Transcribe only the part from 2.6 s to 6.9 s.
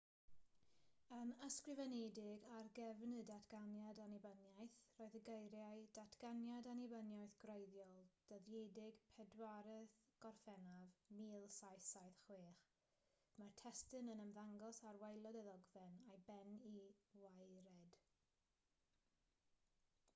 gefn y datganiad annibyniaeth roedd y geiriau datganiad